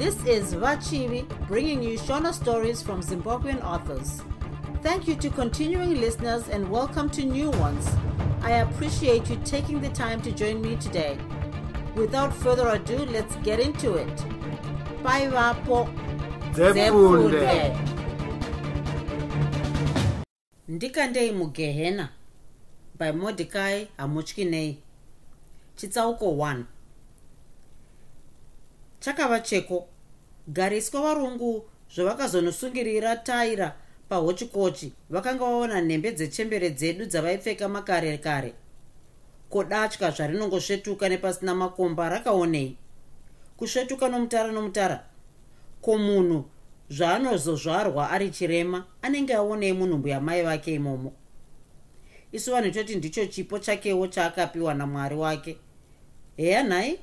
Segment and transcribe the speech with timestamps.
[0.00, 4.22] This is Vachivi bringing you Shona stories from Zimbabwean authors.
[4.82, 7.86] Thank you to continuing listeners and welcome to new ones.
[8.40, 11.18] I appreciate you taking the time to join me today.
[11.94, 14.24] Without further ado, let's get into it.
[15.02, 15.86] Bye, Vapo.
[20.68, 22.08] Ndikandei mugehena
[22.98, 24.78] by mordecai hamutyinei
[25.76, 26.64] chitsauko 1
[29.00, 29.89] chakava cheko
[30.52, 31.64] gariswa varungu
[31.94, 33.76] zvavakazonosungirira taira
[34.08, 38.54] pahochikochi vakanga vaona nhembe dzechembere dzedu dzavaipfeka makare kare.
[39.50, 42.76] Kodatya zvarinongosvetuka nepasina makomba rakaonei.
[43.56, 45.04] Kusvetuka nomutara nomutara.
[45.80, 46.44] Ko munhu
[46.90, 51.12] zvaanozozvarwa ari chirema anenge aonei munhumbu yamai vake imomo.
[52.32, 55.56] Isu vanhu toti ndicho chipo chakewo chaakapiwa namwari wake.
[56.36, 56.98] Heya nhai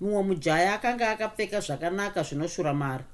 [0.00, 3.04] mumwe mujaya akanga akapfeka zvakanaka zvinoshura mari.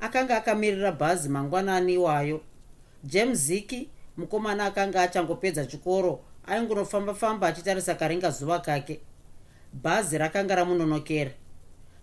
[0.00, 2.40] Akanga akamirira bhazi mangwanani iwayo.
[3.04, 9.00] James ziki mukomana akanga achangopedza chikoro aingunofamba-famba achitarisa karinga zuva kake.
[9.72, 11.30] Bhazi rakanga ramunonokera.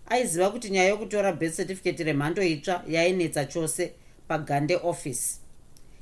[0.08, 3.92] Aiziva kuti nyaya yokutora birth certificate remhando itsva yainetsa chose
[4.28, 5.40] pagande office.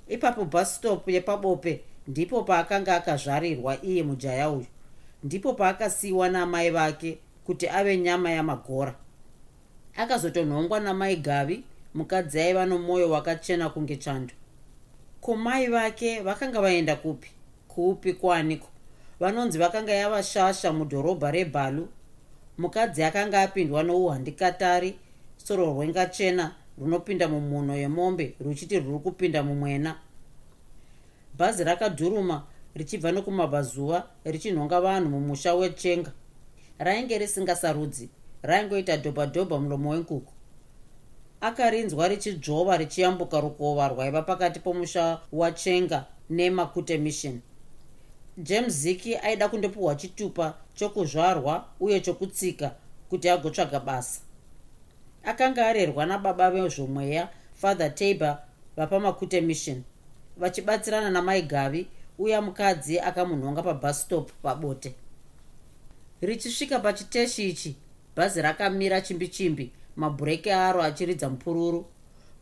[0.08, 4.66] Ipapo busstop yepabope ndipo paakanga akazvarirwa iye mujaya uyu.
[5.24, 8.94] Ndipo paakasiyiwa naamai vake kuti ave nyama yamagora.
[9.96, 14.34] Akazotonhongwa namai gavi mukadzi aiva nomwoyo wakachena kunge chando
[15.20, 17.30] ko mai vake vakanga vaenda kupi?
[17.68, 18.68] Kuupi kuaniko?
[19.20, 21.88] Vanonzi vakanga yavashasha mudhorobha rebhalu
[22.58, 24.98] mukadzi akanga apindwa nouhandikatari
[25.36, 29.96] soro rwengachena runopinda mumhuno yemombe ruchiti rwuri kupinda mumwena.
[31.38, 32.42] Bhazi rakadhuruma
[32.74, 36.12] richibva nokumabvazuva richinhonga vanhu mumusha wechenga
[36.84, 38.08] rainge risingasarudzi
[38.42, 40.32] raingoita dhobhadhobha mulomo wenkuku.
[41.40, 47.40] Akarinzwa richidzvova richiyambuka rukova rwaiva pakati pomusha wachenga nemakute mission.
[48.38, 52.74] James ziki aida kundopiwa chitupa chokuzvarwa uye chokutsika
[53.10, 54.20] kuti agotsvaga basa.
[55.24, 58.38] Akanga arerwa nababa vezvomweya father tabor
[58.76, 59.82] vapamakute mission
[60.36, 61.86] vachibatsirana namai gavi
[62.18, 64.94] uya mukadzi akamunhonga pabustop pabote
[66.22, 67.76] richisvika pachiteshi ichi
[68.16, 71.86] bhazi rakamira chimbi chimbi mabhureki aro achiridza mupururu.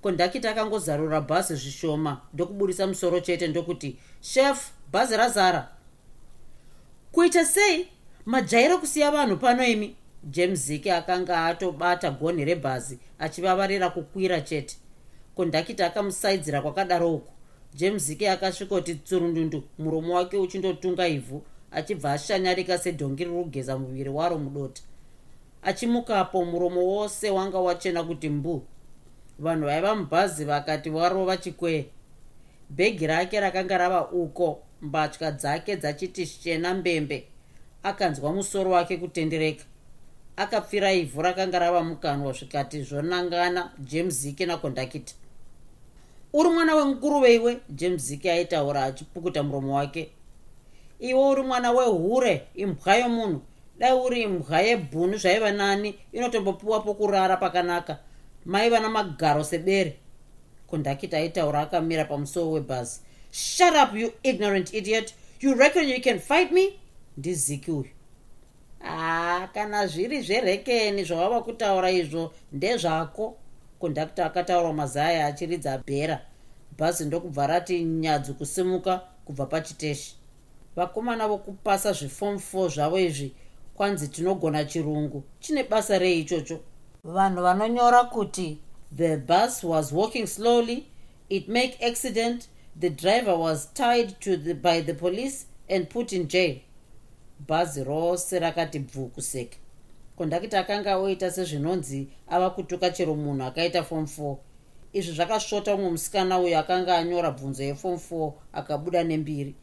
[0.02, 5.68] Kondakiti akangozarura bhazi zvishoma ndokuburisa musoro chete ndokuti shef bhazi razara.
[7.12, 7.88] Kuita sei?
[8.26, 9.96] Majairo kusiya vanhu pano imi.
[10.24, 14.76] James ziki akanga atobata gonhi rebhazi achivavarira kukwira chete.
[15.34, 17.32] Kondakiti akamusaidzira kwakadaro uku
[17.74, 24.38] james ziki akasvikoti tsurundundu muromo wake uchindotunga ivhu achibva ashanyarika sedhongi riri kugeza muviri waro
[24.38, 24.82] mudota.
[25.62, 28.62] Achimukapo muromo wose wanga wachena kuti mbu.
[29.38, 31.84] Vanhu vaiva mubhazi vakati warova chikwee
[32.70, 37.26] bhegi rake rakanga rava uko mbatya dzake dzachiti shena mbembe.
[37.82, 39.64] Akanzwa musoro wake kutendereka.
[40.36, 45.14] Akapfira ivhu rakanga rava mukanwa zvikati zvonangana james ziki nakondakita
[46.32, 50.10] uri mwana wenguruve iwe james ziki aitaura achipukuta muromo wake
[51.00, 53.40] iwe uri mwana wehure imbwa yomunhu.
[53.78, 57.98] Dai uri imbwa yebhunu zvaiva nani inotombopiwa pokurara pakanaka.
[58.44, 59.96] Maiva namagaro sebere
[60.66, 63.00] kondakita aitaura akamira pamusowo webhazi.
[63.32, 65.14] Shut up you ignorant idiot.
[65.40, 66.78] You reckon you can fight me?
[67.16, 67.90] Ndiziki uyu.
[68.78, 73.36] Haa kana zviri zverekeni zvawava kutaura izvo ndezvako.
[73.78, 76.20] Kondakta akataura mazaya achiridza bhera
[76.78, 80.19] bhazi ndokubva rati nyadzi kusimuka kubva pachiteshi
[80.76, 83.32] vakomana vokupasa zveform 4 zvavo izvi
[83.74, 85.22] kwanzi tinogona chirungu.
[85.40, 86.60] Chine basa rei ichocho?
[87.04, 88.58] Vanhu vanonyora kuti
[88.96, 90.86] the bus was walking slowly.
[91.28, 92.48] It make accident.
[92.80, 96.56] The driver was tied to the, by the police and put in jail.
[97.46, 99.56] Bhazi rose rakati bvu kuseka
[100.20, 104.36] kondakita akanga oita sezvinonzi ava kutuka chero munhu akaita form 4
[104.92, 109.54] izvi zvakasvota umwe musikana uyo akanga anyora bvunzo yeform 4 akabuda nembiri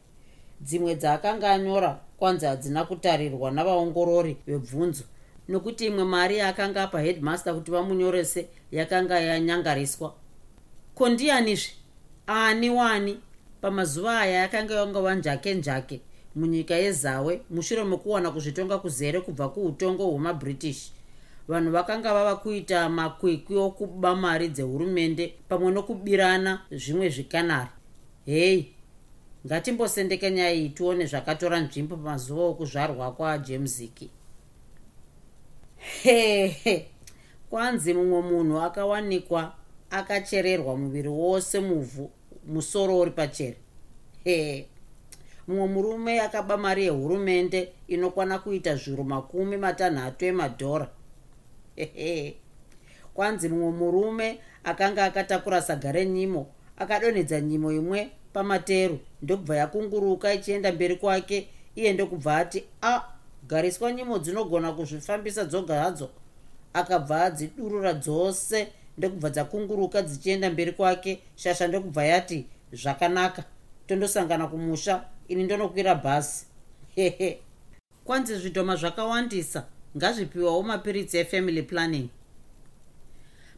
[0.60, 5.04] dzimwe dzaakanga anyora kwanzi hadzina kutarirwa navaongorori vebvunzo.
[5.48, 10.14] Nokuti imwe mari yaakanga apa headmaster kuti vamunyorese yakanga yanyangariswa.
[10.94, 11.72] Ko ndianizve
[12.26, 13.20] ani wani?
[13.60, 16.00] Pamazuva aya yakanga yangova njake njake
[16.34, 20.92] munyika yezawe mushure mekuwana kuzvitonga kuzere kubva kuutongo hwemabritish.
[21.48, 27.70] Vanhu vakanga vava kuita makwikwi okuba mari dzehurumende pamwe nokubirana zvimwe zvikanari.
[28.26, 28.77] Hei
[29.46, 34.10] ngatimbosendeke nyaya iyi tione zvakatora nzvimbo pamazuva okuzvarwa kwajemziki
[36.02, 36.86] hehe
[37.50, 39.54] kwanzi mumwe munhu akawanikwa
[39.90, 42.10] akachererwa muviri wose muvhu
[42.46, 43.56] musoro uri pachere
[44.24, 44.68] he
[45.48, 50.88] mumwe murume akaba mari yehurumende inokwana kuita zviro makumi matanhatu emadhora.
[51.76, 52.36] Hehe
[53.14, 56.46] kwanzi mumwe murume akanga akatakura saga renyimo
[56.76, 63.02] akadonhedza nyimo imwe pamateru ndobva yakunguruka ichienda mberi kwake iye ndokubva ati a
[63.48, 66.10] gariswa nyimo dzinogona kuzvifambisa dzoga hadzo.
[66.72, 73.44] Akabva adzidurura dzose ndokubva dzakunguruka dzichienda mberi kwake shasha ndokubva yati zvakanaka
[73.86, 76.46] tondosangana kumusha ini ndonokwira bhasi.
[76.94, 77.40] Hehe.
[78.04, 79.66] Kwanzi zvidhoma zvakawandisa
[79.96, 82.08] ngazvipiwawo mapiritsi efamily planning.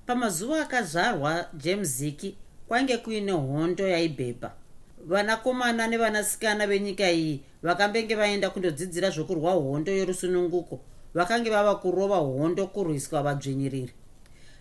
[0.06, 2.36] Pamazuva akazvarwa james ziki
[2.68, 4.59] kwainge kuine hondo yaibhebha
[5.06, 10.80] vanakomana nevanasikana venyika iyi vakambenge vaenda kundodzidzira zvokurwa hondo yorusununguko.
[11.14, 13.92] Vakange vava kurova hondo kurwiswa vadzvinyiriri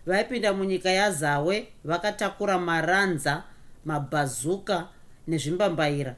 [0.05, 3.43] vaipinda munyika yazawe vakatakura maranza
[3.85, 4.87] mabhazuka
[5.27, 6.15] nezvimbambaira.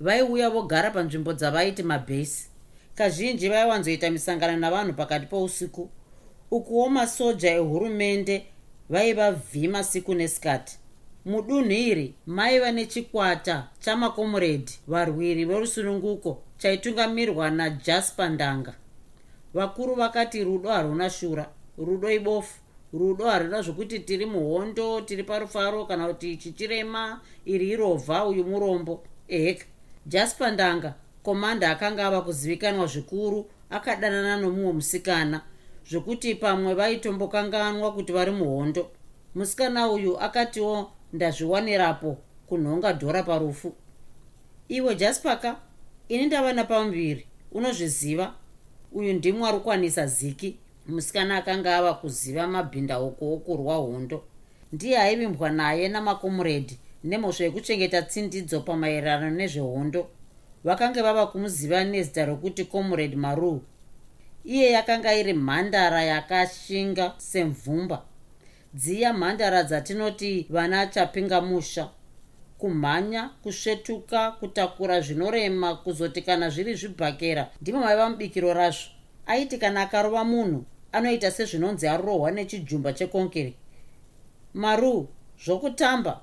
[0.00, 2.48] Vaiuya vogara panzvimbo dzavaiti mabhesi.
[2.94, 5.90] Kazhinji vaiwanzoita misangano navanhu pakati pousiku.
[6.50, 8.46] Ukuwo masoja ehurumende
[8.88, 10.78] vaiva vhima siku nesikati
[11.26, 18.74] mudunhu iri maiva nechikwata chamakomuredhi varwiri verusununguko chaitungamirwa najaspa ndanga.
[19.54, 22.54] Vakuru vakati rudo haruna shura rudo ibofu
[22.92, 29.02] rudo haruna zvokuti tiri muhondo tiri parufaro kana kuti chichirema iri irovha uyu murombo.
[29.28, 29.64] Eheka
[30.06, 35.40] jaspa ndanga komanda akanga ava kuzivikanwa zvikuru akadanana nomumwe musikana
[35.90, 38.90] zvokuti pamwe vaitombokanganwa kuti vari muhondo.
[39.34, 42.16] Musikana uyu akatiwo ndazviwanirapo
[42.46, 43.72] kunhonga dhora parufu.
[44.68, 45.56] Iwe jaspaka
[46.08, 48.34] ini ndava napamuviri unozviziva?
[48.92, 50.56] Uyu ndimwe ari kukwanisa ziki
[50.86, 54.24] musikana akanga ava kuziva mabhindauko okurwa hondo.
[54.72, 60.08] Ndiye aivimbwa naye namakomuredhi nemhosva yekuchengeta tsindidzo pamaererano nezvehondo.
[60.64, 63.62] Vakanga vava kumuziva nezita rokuti comrade maru
[64.44, 68.02] iye yakanga iri mhandara yakashinga semvumba
[68.76, 71.90] dziya mhandara dzatinoti vana chapinga musha.
[72.58, 78.90] Kumhanya kusvetuka kutakura zvinorema kuzoti kana zviri zvibhakera ndimo maiva mubikiro razvo.
[79.26, 83.54] Aiti kana akarova munhu anoita sezvinonzi arohwa nechijumba chekonkeri
[84.54, 85.08] maru
[85.44, 86.20] zvokutamba.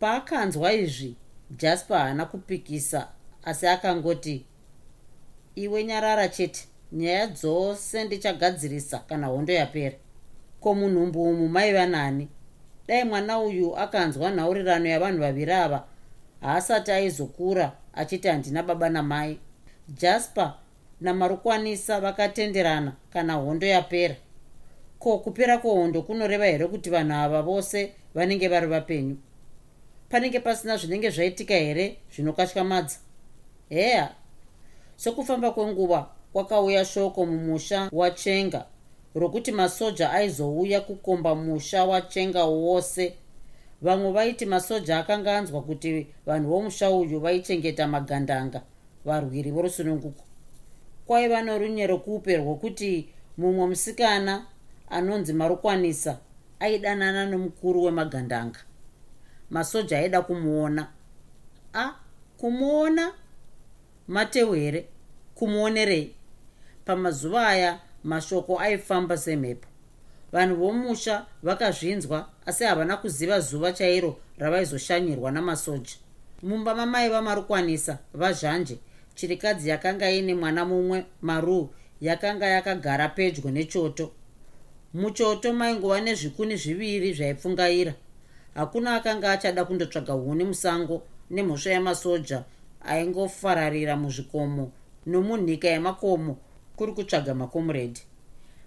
[0.00, 1.16] Paakanzwa izvi
[1.50, 3.08] jaspa haana kupikisa
[3.44, 4.44] asi akangoti
[5.54, 9.96] iwe nyarara chete nyaya dzose ndichagadzirisa kana hondo yapera
[10.60, 12.28] ko munhumbu umu maiva nani?
[12.88, 15.84] Dai mwana uyu akanzwa nhaurirano yavanhu vaviri ava
[16.40, 19.38] haasati aizokura achiti handina baba namai.
[19.88, 20.54] Jasper
[21.00, 24.16] namarukwanisa vakatenderana kana hondo yapera.
[24.98, 29.16] Ko kupera kwehondo kunoreva here kuti vanhu ava vose vanenge vari vapenyu?
[30.08, 32.96] Panenge pasina zvinenge zvaitika here zvinokatyamadza
[33.68, 34.14] heya
[34.96, 38.66] sokufamba kwenguva kwakauya shoko mumusha wachenga
[39.14, 43.14] rokuti masoja aizouya kukomba musha wachenga wose.
[43.82, 48.62] Vamwe vaiti masoja akanga anzwa kuti vanhu vomusha uyu vaichengeta magandanga
[49.04, 50.24] varwiri vorusununguko.
[51.06, 54.46] Kwaiva norunyero kupe rwokuti mumwe musikana
[54.90, 56.18] anonzi marukwanisa
[56.60, 58.60] aidanana nomukuru wemagandanga.
[59.50, 60.88] Masoja aida kumuona.
[61.74, 61.92] A
[62.38, 63.12] kumuona?
[64.08, 64.86] Mateu here
[65.34, 66.14] kumuonerei.
[66.84, 69.68] Pamazuva aya mashoko aifamba semhepo.
[70.32, 75.96] Vanhu vomusha vakazvinzwa asi havana kuziva zuva chairo ravaizoshanyirwa namasoja.
[76.42, 78.78] Mumba mamai vamarukwanisa vazhanje
[79.14, 84.10] chirikadzi yakanga ine mwana mumwe maru yakanga yakagara pedyo nechoto.
[84.94, 87.94] Muchoto maingova nezvikuni zviviri zvaipfungaira.
[88.54, 92.44] Hakuna akanga achada kundotsvaga huni musango nemhosva yamasoja
[92.84, 94.72] aingofararira muzvikomo
[95.06, 96.36] nomunhika yemakomo
[96.78, 98.02] kuri kutsvaga makomuredhi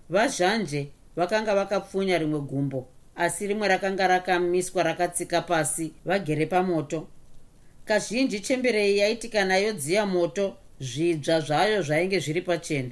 [0.10, 0.82] vazhanje
[1.16, 7.08] vakanga vakapfunya rimwe gumbo asi rimwe rakanga rakamiswa rakatsika pasi vagere pamoto.
[7.86, 12.92] Kazhinji chemberei yaiti kana yodziya moto zvidzva zvayo zvainge zviri pachena.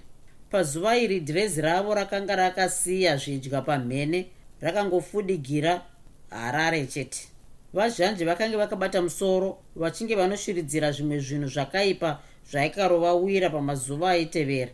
[0.51, 4.27] Pazuva iri dhirezi ravo rakanga rakasiya zvidya pamhene
[4.61, 5.81] rakangofudigira
[6.29, 7.27] harare chete.
[7.73, 12.19] Vazhanje vakanga vakabata musoro vachinge vanoshiridzira zvimwe zvinhu zvakaipa
[12.51, 14.71] zvaikarovawira pamazuva aitevera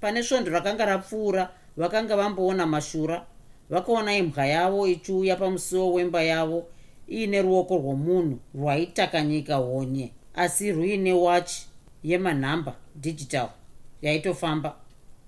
[0.00, 3.26] pane svondo rakanga rapfuura vakanga vamboona mashura.
[3.70, 6.66] Vakaona imbwa yavo ichiuya pamusuwo wemba yavo.
[7.08, 11.66] Iine ruoko rwomunhu rwaitakanyika honye asi ruine wachi
[12.04, 13.48] yemanhamba digital
[14.02, 14.76] yaitofamba.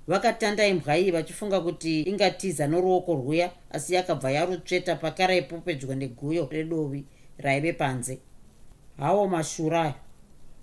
[0.07, 7.05] Vakatanda imbwa iyi vachifunga kuti ingatiza noruoko rwuya asi yakabva yarutsveta pakaraipo pedyo neguyo redovi
[7.39, 8.19] raive panze.
[8.99, 9.95] Hawo mashurayo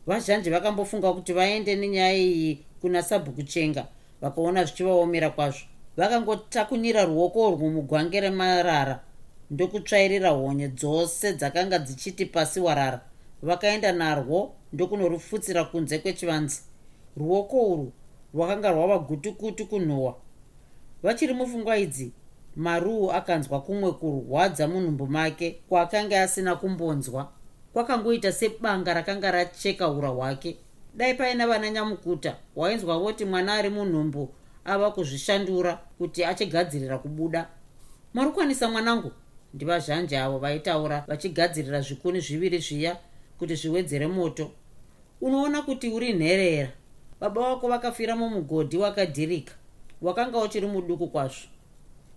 [0.08, 3.88] vazhanji vakambofunga kuti vaende nenyaya iyi kuna sabhukuchenga
[4.22, 5.66] vakaona zvichivaomera kwazvo.
[5.98, 9.00] Vakangotakunyira ruoko urwu mugwange remarara
[9.52, 13.02] ndokutsvairira honye dzose dzakanga dzichiti pasi warara.
[13.42, 16.62] Vakaenda narwo ndokunorufutsira kunze kwechivanzi
[17.18, 17.92] ruoko urwu
[18.34, 20.16] rwakanga rwava gutukutu kunhuhwa.
[21.04, 22.12] Vachiri mupfungwa idzi
[22.56, 27.32] maruu akanzwa kumwe kurwadza munhumbu make kwaakanga asina kumbonzwa.
[27.74, 30.58] Kwakangoita sebanga rakanga racheka ura hwake
[30.94, 34.34] dai paina vana nyamukuta wainzwa voti mwana ari munhumbu
[34.66, 37.50] ava kuzvishandura kuti achigadzirira kubuda.
[38.14, 39.12] Marukwanisa mwanangu
[39.54, 42.98] ndivazhanje avo vaitaura vachigadzirira zvikuni zviviri zviya
[43.40, 44.52] kuti zviwedzere moto.
[45.22, 46.72] Unoona kuti uri nherera
[47.20, 49.54] baba vako vakafira mumugodhi wakadhirika
[50.02, 51.48] wakanga uchiri muduku kwazvo.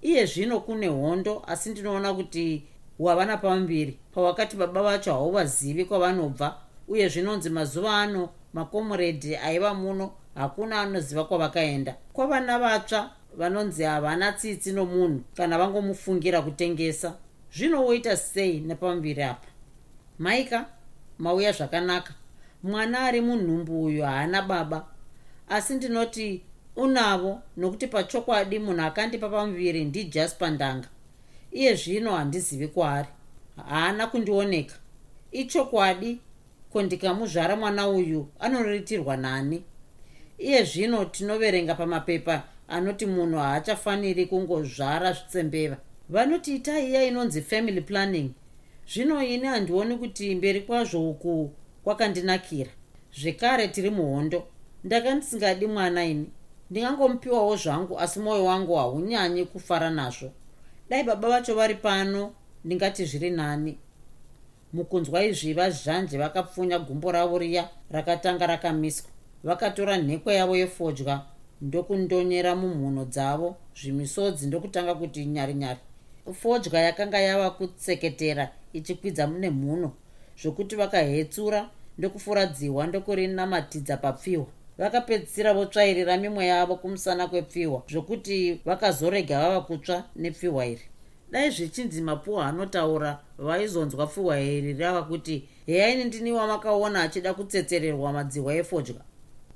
[0.02, 2.62] Iye zvino kune hondo asi ndinoona kuti
[2.98, 10.80] wavana pambiri pawakati baba vacho hauvazivi kwavanobva uye zvinonzi mazuva ano makomuredhi aiva muno hakuna
[10.80, 11.96] anoziva kwavakaenda.
[12.12, 17.14] Kwavana vatsva vanonzi havana tsitsi nomunhu kana vangomufungira kutengesa.
[17.56, 19.48] Zvinowoita sei nepambiri apa?
[20.18, 20.66] Maika
[21.18, 22.14] mauya zvakanaka.
[22.62, 24.86] Mwana ari munhumbu uyu haana baba.
[25.48, 26.42] Asi ndinoti
[26.76, 30.88] unavo nokuti pachokwadi munhu akandipa pamuviri ndijaspa ndanga.
[31.52, 33.08] Iye zvino handizivi kwaari.
[33.68, 34.74] Haana kundioneka.
[35.32, 36.20] Ichokwadi
[36.72, 39.64] kondikamuzvara mwana uyu anoritirwa nani?
[40.38, 45.76] Iye zvino tinoverenga pamapepa anoti munhu haachafaniri kungozvara zvitsembeva.
[46.08, 48.30] Vanoti itai iya inonzi family planning.
[48.92, 51.50] Zvino ini handioni kuti mberi kwazvo uku
[51.84, 52.70] kwakandinakira.
[53.20, 54.46] Zvekare tiri muhondo.
[54.84, 56.30] Ndaka ndisingadi mwana ini.
[56.70, 60.32] Ndingangomupiwawo zvangu asi mwoyo wangu haunyanyi kufara nazvo.
[60.90, 63.78] Dai baba vacho vari pano ndingati zviri nani
[64.72, 69.10] mukunzwa izvi vazhanje vakapfunya gumbo ravo riya rakatanga rakamiswa.
[69.44, 71.20] Vakatora nhekwe yavo yefodya
[71.60, 75.80] ndokundonyera mumhuno dzavo zvimisodzi ndokutanga kuti nyari nyari.
[76.32, 79.92] Fodya yakanga yava kutseketera ichikwidza nemhuno
[80.40, 81.60] zvokuti vakahetsura
[81.98, 84.46] ndokufuradziwa ndokurinamatidza papfihwa
[84.78, 90.84] vakapedzisira votsvairira mimwe yavo kumusana kwepfihwa zvokuti vakazorega vava kutsva nepfihwa iri
[91.32, 98.54] dai zvichinzi mapuhwa anotaura vaizonzwa pfihwa iri rava kuti heyaini ndini wamakaona achida kutsetsererwa madzihwa
[98.54, 98.94] efodya.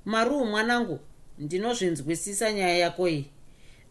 [0.05, 0.99] Maruu mwanangu
[1.39, 3.31] ndinozvinzwisisa nyaya yako iyi.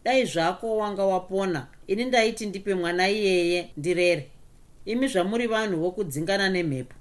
[0.04, 1.66] Dai zvako wanga wapona.
[1.86, 4.30] Ini ndaiti ndipe mwana iyeye ndirere.
[4.84, 6.94] Imi zvamuri vanhu vokudzingana nemhepo.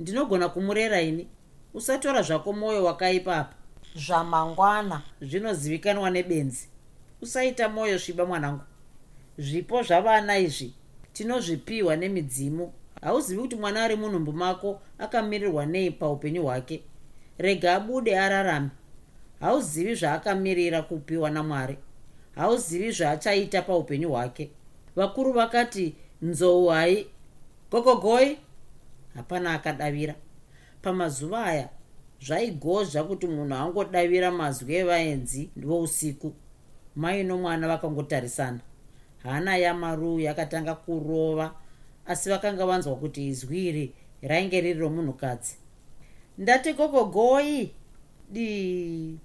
[0.00, 1.28] Ndinogona kumurera ini?
[1.74, 3.54] Usatora zvako mwoyo wakaipapa
[3.96, 5.02] zvamangwana.
[5.22, 6.68] Zvinozivikanwa nebenzi.
[7.22, 8.62] Usaita mwoyo sviba mwanangu
[9.38, 10.72] zvipo zvavana izvi
[11.12, 12.72] tinozvipiwa nemidzimu.
[13.00, 16.82] Hauzivi kuti mwana ari munhumbu mako akamirirwa nei paupenyu hwake?
[17.38, 18.70] Rega abude ararame.
[19.40, 21.76] Hauzivi zvaakamirira kupiwa namwari?
[22.34, 24.50] Hauzivi zvaachaita paupenyu hwake?
[24.96, 27.06] Vakuru vakati nzou hai.
[27.70, 28.38] Gogogoi.
[29.14, 30.14] Hapana akadavira.
[30.82, 31.68] Pamazuva aya
[32.20, 36.32] zvaigozva kuti munhu angodavira mazwi evaenzi vousiku.
[36.96, 38.60] Mai nomwana vakangotarisana
[39.22, 41.54] hana yamaruu yakatanga kurova
[42.06, 45.56] asi vakanga vanzwa kuti izwi iri rainge riri romunhukadzi.
[46.38, 47.72] Ndati gogogoi
[48.30, 49.18] di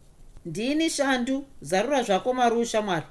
[0.46, 1.46] ndini shandu?
[1.62, 3.06] Zarura zvako maruu shamwari.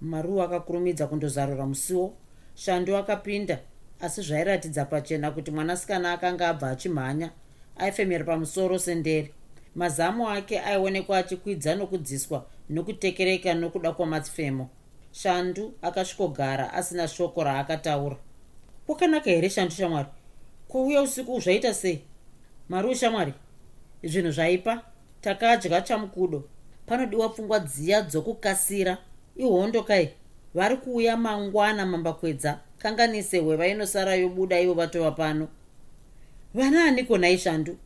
[0.00, 2.14] Maruu akakurumidza kundozarura musiwo
[2.54, 3.58] shandu akapinda
[4.00, 7.30] asi zvairatidza pachena kuti mwanasikana akanga abva achimhanya
[7.76, 9.30] aifemera pamusoro sendere.
[9.74, 14.68] Mazamu ake aionekwa achikwidza nokudziswa nokutekereka nokuda kwamatsifemo
[15.14, 18.16] shandu akasvikogara asina shoko raakataura.
[18.86, 20.08] Kwakanaka here shandu shamwari?
[20.68, 22.02] Kwauya usiku zvaita sei?
[22.68, 23.32] Maruu shamwari
[24.02, 24.82] zvinhu zvaipa?
[25.20, 26.44] Takadya chamukudo.
[26.86, 28.98] Panodiwa pfungwa dziya dzokukasira.
[29.36, 30.10] Ihondo kai
[30.54, 32.58] vari kuuya mangwana mambakwedza.
[32.78, 35.48] Kanganise hweva inosara yobuda ivo vatova pano.
[36.54, 37.76] Vana aniko nai shandu?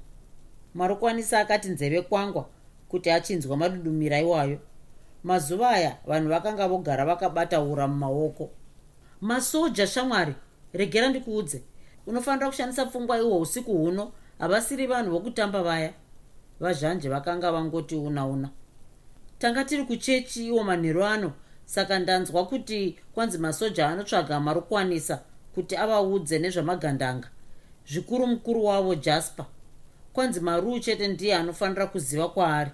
[0.74, 2.48] Marukwanisa akati nzeve kwangwa
[2.88, 4.60] kuti achinzwa madudumira iwayo
[5.24, 8.50] mazuva aya vanhu vakanga vogara vakabata ura mumaoko.
[9.20, 10.34] Masoja shamwari
[10.72, 11.62] regera ndikuudze.
[12.06, 14.12] Unofanira kushandisa pfungwa ihwo usiku huno.
[14.38, 15.92] Havasiri vanhu vokutamba vaya.
[16.60, 18.50] Vazhanje vakanga vangoti una una.
[19.38, 21.32] Tanga tiri kuchechi iwo manheru ano.
[21.64, 25.22] Saka ndanzwa kuti kwanzi masoja anotsvaga marukwanisa
[25.54, 27.28] kuti avaudze nezvamagandanga
[27.86, 29.46] zvikuru mukuru wavo jasper.
[30.12, 32.70] Kwanzi maruu chete ndiye anofanira kuziva kwaari.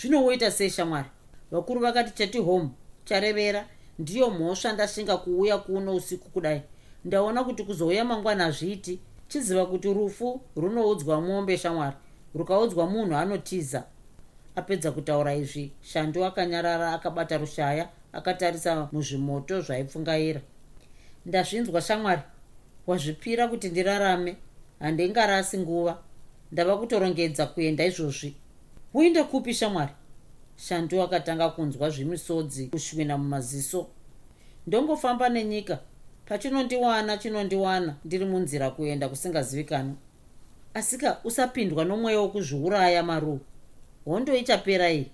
[0.00, 1.08] Zvinowoita sei shamwari
[1.50, 2.68] vakuru vakati chati home
[3.04, 3.66] charevera.
[3.98, 6.62] Ndiyo mhosva ndashinga kuuya kuno usiku kudai.
[7.04, 8.98] Ndaona kuti kuzouya mangwana hazviiti.
[9.28, 11.96] Chiziva kuti rufu runoudzwa mombe shamwari
[12.34, 13.84] rukaudzwa munhu anotiza.
[14.56, 20.40] Apedza kutaura izvi shandu akanyarara akabata rushaya akatarisa muzvimoto zvaipfungaira.
[21.26, 22.22] Ndazvinzwa shamwari
[22.86, 24.36] wazvipira kuti ndirarame.
[24.80, 25.98] Handingarasi nguva.
[26.52, 28.34] Ndava kutorongedza kuenda izvozvi.
[28.94, 29.92] Uinde kupi shamwari
[30.56, 33.86] shandu akatanga kunzwa zvimisodzi kushwina mumaziso.
[34.66, 35.78] Ndongofamba nenyika.
[36.26, 39.94] Pachinondiwana chinondiwana ndiri munzira kuenda kusingazivikanwa
[40.74, 43.40] asika usapindwa nomweya wokuzviuraya maruu
[44.04, 45.10] hondo ichapera iyi.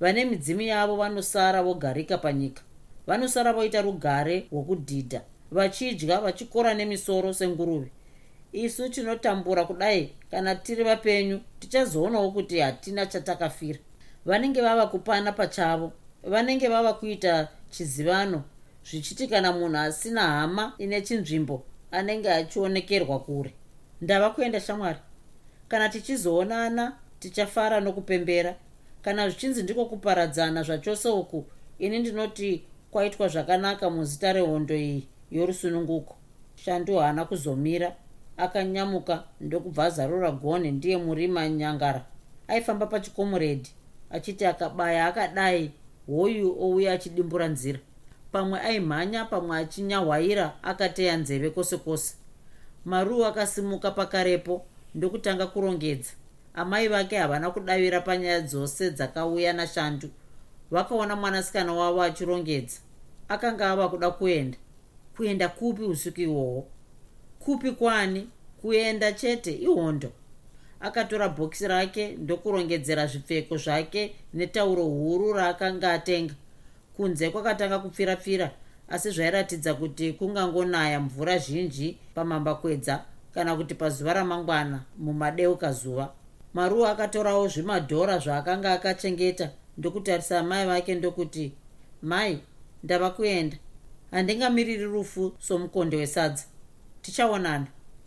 [0.00, 2.62] Vane midzimu yavo vanosara vogarika panyika.
[3.06, 5.20] Vanosara voita rugare rwokudhidha.
[5.50, 7.90] Vachidya vachikora nemisoro senguruve.
[8.52, 13.78] Isu tinotambura kudai kana tiri vapenyu tichazoonawo kuti hatina chatakafira
[14.26, 18.42] vanenge vava kupana pachavo vanenge vava kuita chizivano
[18.84, 23.54] zvichiti kana munhu asina hama ine chinzvimbo anenge achionekerwa kure.
[24.00, 24.98] Ndava kuenda shamwari.
[25.68, 28.54] Kana tichizoonana tichafara nokupembera
[29.02, 31.46] kana zvichinzi ndiko kuparadzana zvachose uku
[31.78, 36.16] ini ndinoti kwaitwa zvakanaka muzita rehondo iyi yorusununguko.
[36.54, 37.96] Shandu haana kuzomira
[38.36, 42.04] akanyamuka ndokubva azarura gonhi ndiye murima nyangara
[42.48, 43.70] aifamba pachikomuredhi
[44.10, 45.70] achiti akabaya akadai
[46.06, 47.78] hoyu ouya achidimbura nzira.
[48.32, 52.14] Pamwe aimhanya pamwe achinyahwaira akateya nzeve kwose kwose.
[52.84, 54.64] Maruu akasimuka pakarepo
[54.94, 56.12] ndokutanga kurongedza.
[56.54, 60.08] Amai vake havana kudavira panyaya dzose dzakauya nashandu.
[60.70, 62.78] Vakaona mwanasikana wavo achirongedza.
[63.28, 64.58] Akanga ava kuda kuenda.
[65.16, 66.66] Kuenda kupi usiku ihwohwo?
[67.38, 68.28] Kupi kwani?
[68.62, 70.12] Kuenda chete ihondo
[70.80, 76.34] akatora bhokisi rake ndokurongedzera zvipfeko zvake netauro huru raakanga atenga.
[76.96, 78.50] Kunze kwakatanga kupfirapfira
[78.88, 86.12] asi zvairatidza kuti kungangonaya mvura zhinji pamambakwedza kana kuti pazuva ramangwana mumadeuka zuva.
[86.54, 91.52] Maruu akatorawo zvimadhora zvaakanga akachengeta ndokutarisa amai vake ndokuti
[92.02, 92.40] mai
[92.82, 93.56] ndava kuenda.
[94.10, 96.44] Handingamiriri rufu somukonde wesadza.
[97.02, 97.66] Tichaonana.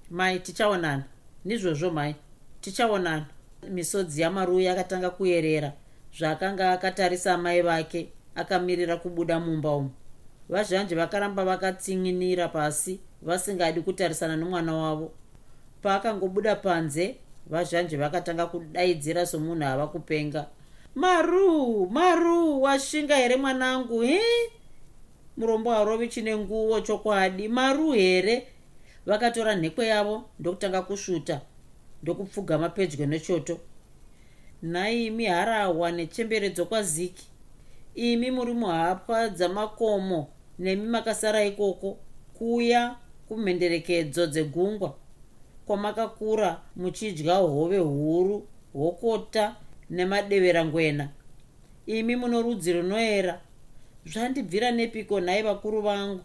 [0.09, 1.03] Mai tichaonana.
[1.45, 2.15] Nizvozvo mai
[2.63, 3.25] tichaonana.
[3.69, 5.73] Misodzi yamaruu yakatanga kuyerera
[6.17, 9.91] zvaakanga akatarisa amai vake akamirira kubuda mumba umu.
[10.49, 15.11] Vazhanji vakaramba vakatsin'inira pasi vasingadi kutarisana nomwana wavo.
[15.81, 17.15] Paakangobuda panze
[17.47, 20.45] vazhanji vakatanga kudaidzira somunhu ava kupenga.
[20.95, 24.21] Maruu maruu washinga here mwanangu he
[25.37, 27.47] murombo harovi chine nguo chokwadi.
[27.47, 28.47] Maruu here?
[29.05, 31.41] Vakatora nhekwe yavo ndokutanga kusvuta
[32.03, 33.59] ndokupfugama pedyo nechoto.
[34.63, 37.27] Nhai imi harahwa nechemberedzo kwaziki.
[37.95, 40.27] Imi muri muhapwa dzamakomo
[40.59, 41.97] nemi makasara ikoko
[42.33, 42.95] kuya
[43.27, 44.95] kumhenderekedzo dzegungwa.
[45.65, 49.55] Kwamakakura muchidya hove huru hokota
[49.89, 51.09] nemadeverangwena
[51.85, 53.41] imi muno rudzi runoera
[54.05, 56.21] zvandibvira nepiko nhai vakuru vangu?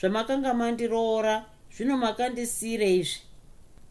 [0.00, 1.44] Zvamakanga mandiroora
[1.76, 3.20] zvino makandisire izvi.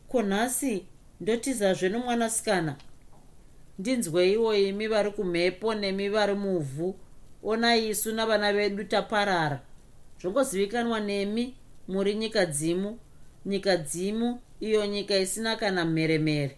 [0.08, 0.86] Ko nhasi
[1.22, 2.76] ndotizazve nomwanasikana.
[3.80, 6.96] Ndinzweiwo imi vari kumhepo nemi vari muvhu.
[7.44, 9.60] Onai isu navana vedu taparara.
[10.22, 11.56] Zvongozivikanwa nemi
[11.88, 13.00] muri nyika dzimu.
[13.46, 16.58] Nyika dzimu iyo nyika isina kana mheremhere.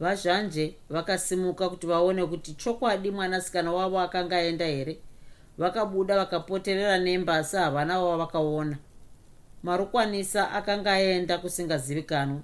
[0.00, 4.98] Vazhanje vakasimuka kuti vaone kuti chokwadi mwanasikana wavo akanga aenda here.
[5.58, 8.76] Vakabuda vakapoterera nemba asi havana vavakaona.
[9.62, 12.40] Marukwanisa akanga aenda kusingazivikanwa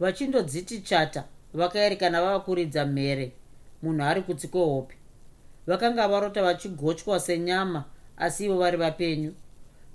[0.00, 3.32] vachindodziti chata vakaerekana vava kuridza mhere
[3.82, 4.94] munhu ari kutsi kwehope.
[5.66, 7.84] Vakanga varota vachigotywa senyama
[8.16, 9.34] asi ivo vari vapenyu.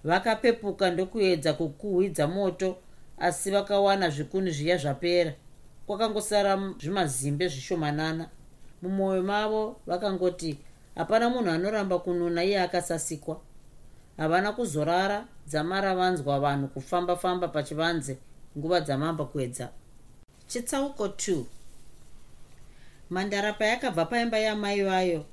[0.03, 2.77] Vakapepuka ndokuedza kukuhwidza moto
[3.17, 5.33] asi vakawana zvikuni zviya zvapera.
[5.88, 8.29] Kwakangosara zvimazimbe zvishomanana.
[8.81, 10.59] Mumwoyo mavo vakangoti
[10.95, 13.39] hapana munhu anoramba kununa iye akasasikwa.
[14.17, 18.17] Havana kuzorara dzamara vanzwa vanhu kufamba-famba pachivanze
[18.57, 19.69] nguva dzamamba kwedza
[20.49, 21.43] chitsauko 2
[23.09, 25.25] mandara payakabva paimba yamai vayo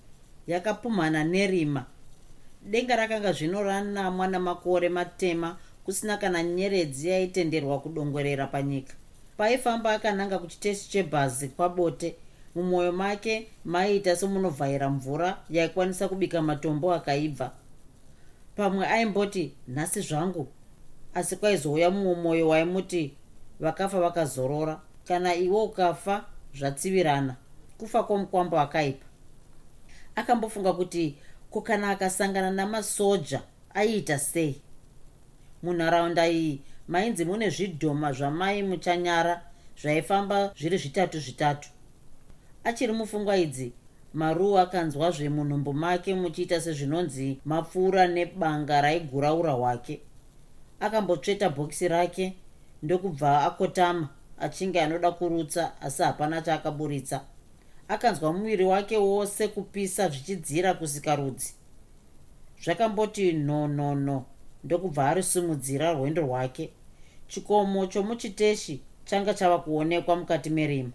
[0.47, 1.87] yakapumhana nerima.
[2.63, 8.95] Denga rakanga zvino ranamwa namakore matema kusina kana nyeredzi yaitenderwa kudongorera panyika.
[9.37, 12.17] Paifamba akananga kuchitesi chebhazi kwabote
[12.55, 17.53] mumwoyo make maiita semunovhaira mvura yaikwanisa kubika matombo akaibva.
[18.57, 20.49] Pamwe aimboti nhasi zvangu
[21.15, 23.15] asi kwaizouya mumwe mwoyo waimuti
[23.61, 27.37] vakafa vakazorora kana iwe ukafa zvatsivirana.
[27.79, 29.07] Kufa kwomukwambo akaipa
[30.17, 31.15] akambofunga kuti
[31.51, 33.43] kukana akasangana namasoja
[33.75, 34.61] aiita sei?
[35.63, 39.43] Munharaunda iyi mainzi mune zvidhoma zvamai muchanyara
[39.83, 41.69] zvaifamba zviri zvitatu zvitatu.
[42.65, 43.73] Achiri mupfungwa idzi
[44.15, 50.01] maruu akanzwa zvemunhumbu make muchiita sezvinonzi mapfuura nebanga raiguraura hwake.
[50.81, 52.35] Akambotsveta bhokisi rake
[52.83, 57.25] ndokubva akotama achinge anoda kurutsa asi hapana chaakaburitsa.
[57.89, 61.55] Akanzwa muviri wake wose kupisa zvichidzira kusika rudzi
[62.63, 64.25] zvakamboti no no no
[64.65, 66.71] ndokubva arisimudzira rwendo rwake.
[67.29, 70.91] Chikomo chomuchiteshi changa chava kuonekwa mukati merima.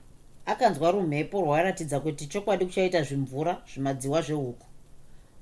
[0.46, 4.66] Akanzwa rumhepo rwairatidza kuti chokwadi kuchaita zvimvura zvimadziwa zvehuku.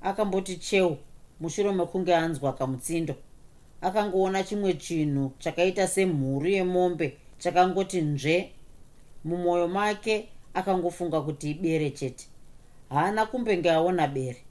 [0.02, 0.96] Akamboti cheu
[1.40, 3.14] mushure mekunge anzwa kamutsindo.
[3.80, 8.52] Akangoona chimwe chinhu chakaita semhuru yemombe chakangoti nzve
[9.24, 12.26] mumwoyo make akangofunga kuti ibere chete.
[12.90, 14.44] Haana kumbenge aona bere.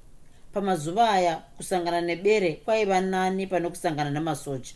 [0.54, 4.74] Pamazuva aya kusangana nebere kwaiva nani pane kusangana nemasoja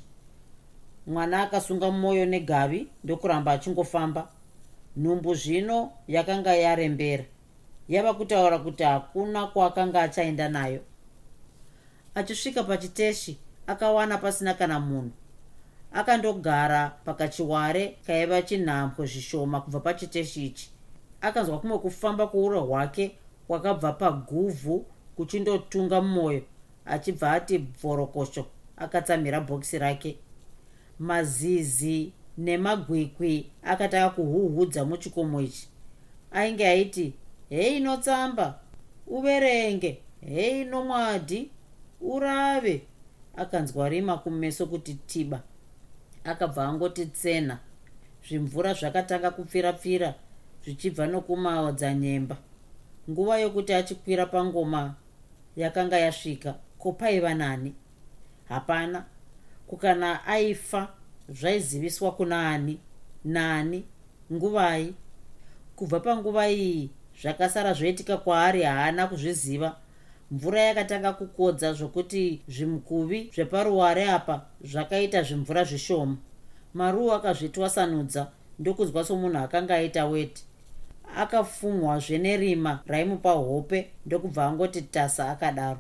[1.08, 4.28] mwana akasunga mwoyo negavi ndokuramba achingofamba.
[4.98, 7.26] Nhumbu zvino yakanga yarembera.
[7.90, 10.82] Yava kutaura kuti hakuna kwaakanga achaenda nayo.
[12.16, 15.12] Achisvika pachiteshi akawana pasina kana munhu
[15.94, 20.70] akandogara pakachiware kaiva chinhambwe zvishoma kubva pachiteshi ichi.
[21.22, 23.12] Akanzwa kumwe kufamba kwouro hwake
[23.48, 26.42] kwakabva paguvhu kuchindotunga mumwoyo
[26.86, 28.46] achibva ati bvorokosho
[28.78, 30.18] akatsamhira bhokisi rake.
[31.00, 35.68] Mazizi nemagwikwi akataka kuhuhudza muchikomo ichi.
[36.32, 37.14] Ainge aiti
[37.50, 38.60] hei inotsamba!
[39.08, 40.02] Uverenge!
[40.22, 41.50] Hei nomwadhi
[42.02, 42.82] urave!
[43.36, 45.42] Akanzwa rima kumeso kuti tiba
[46.24, 47.60] akabva angoti tsena
[48.26, 50.14] zvimvura zvakatanga kupfira-pfira
[50.64, 52.38] zvichibva nokumaodzanyemba
[53.10, 54.96] nguva yokuti achikwira pangoma
[55.56, 57.76] yakanga yasvika ko paiva nani.
[58.50, 59.06] Hapana.
[59.68, 60.88] Kukana aifa
[61.30, 62.80] zvaiziviswa kuna ani
[63.26, 63.84] nani
[64.34, 64.94] nguvai.
[65.76, 66.90] Kubva panguva iyi
[67.22, 69.76] zvakasara zvoitika kwaari haana kuzviziva
[70.32, 76.18] mvura yakatanga kukodza zvokuti zvimukuvi zveparuware apa zvakaita zvimvura zvishoma
[76.74, 78.28] maruu akazvitwasanudza
[78.60, 80.44] ndokunzwa somunhu akanga aita weti.
[81.18, 85.80] Akafumwazve nerima raimupa hope ndokubva angoti tasa akadaro.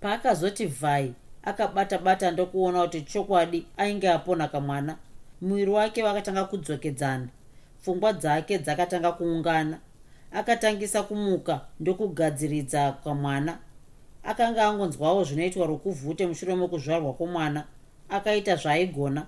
[0.00, 4.96] Paakazoti vhai akabata-bata ndokuona kuti chokwadi ainge apona kamwana.
[5.40, 7.28] Muviri wake wakatanga kudzokedzana.
[7.82, 9.78] Pfungwa dzake dzakatanga kuungana
[10.32, 13.58] akatangisa kumuka ndokugadziridza kwamwana.
[14.22, 17.64] Akanga angonzwawo zvinoitwa rukuvhute mushure mekuzvarwa kwomwana
[18.08, 19.26] akaita zvaaigona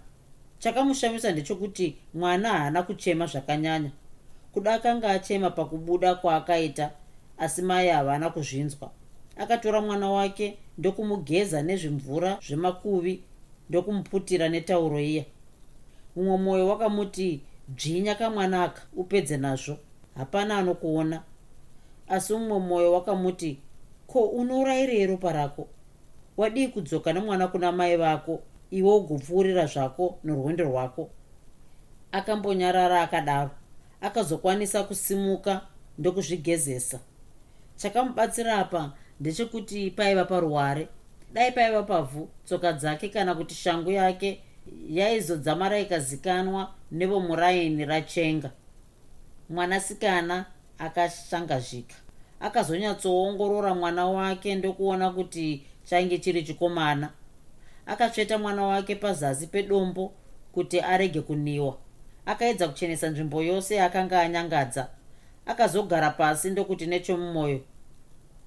[0.59, 3.91] chakamushamisa ndechekuti mwana haana kuchema zvakanyanya.
[4.53, 6.91] Kuda akanga achema pakubuda kwaakaita
[7.39, 8.91] asi mai havana kuzvinzwa.
[9.37, 13.23] Akatora mwana wake ndokumugeza nezvimvura zvemakuvi
[13.69, 15.25] ndokumuputira netauro iya
[16.17, 19.79] mumwe mwoyo wakamuti dzvinya kamwanaka upedze nazvo
[20.17, 21.23] hapana anokuona.
[22.09, 23.59] Asi mumwe mwoyo wakamuti
[24.07, 25.69] ko unourayirei ropa rako?
[26.37, 31.11] Wadii kudzoka nemwana kuna mai vako iwe ugopfuurira zvako norwendo rwako?
[32.13, 33.51] Akambonyarara akadaro
[34.01, 35.61] akazokwanisa kusimuka
[35.99, 37.01] ndokuzvigezesa.
[37.77, 40.89] Chakamubatsira apa ndechekuti paiva paruware.
[41.33, 44.41] Dai paiva pavhu tsoka dzake kana kuti shangu yake
[44.89, 48.51] yaizodzamara ikazikanwa nevomuraini rachenga
[49.51, 50.47] mwanasikana
[50.79, 51.95] akashangazvika.
[52.41, 57.11] Akazonyatsoongorora mwana wake ndokuona kuti chainge chiri chikomana.
[57.87, 60.13] Akatsveta mwana wake pazasi pedombo
[60.53, 61.77] kuti arege kuniwa.
[62.27, 64.89] Akaedza kuchenesa nzvimbo yose yaakanga anyangadza.
[65.47, 67.61] Akazogara pasi ndokuti nechomumwoyo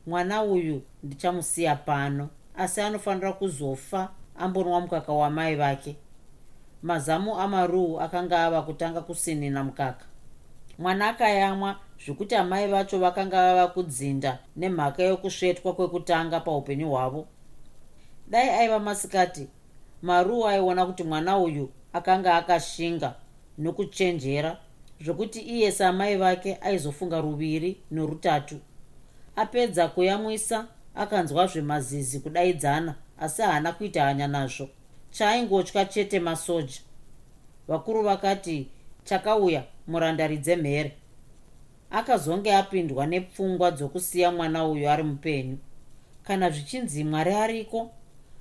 [0.08, 5.96] mwana uyu ndichamusiya pano asi anofanira kuzofa ambonwa mukaka wamai vake.
[6.84, 10.06] Mazamu amaruu akanga ava kutanga kusinina mukaka
[10.78, 17.28] mwana akayamwa zvokuti amai vacho vakanga vava kudzinda nemhaka yokusvetwa kwekutanga paupenyu hwavo.
[18.28, 19.48] Dai aiva masikati
[20.02, 23.16] maruu aiona kuti mwana uyu akanga akashinga
[23.58, 24.58] nokuchenjera
[25.02, 28.60] zvokuti iye samai vake aizofunga ruviri norutatu.
[29.36, 34.70] Apedza kuyamwisa akanzwa zvemazizi kudaidzana asi haana kuita hanya nazvo.
[35.12, 36.80] Chaaingotya chete masoja.
[37.68, 38.68] Vakuru vakati
[39.08, 40.92] chakauya murandaridze mhere
[41.92, 45.58] akazonge apindwa nepfungwa dzokusiya mwana uyu ari mupenyu.
[46.24, 47.92] Kana zvichinzi mwari ariko?